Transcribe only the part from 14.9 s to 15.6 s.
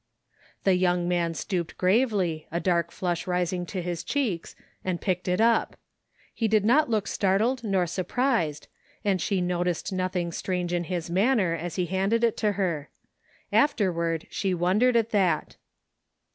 at that.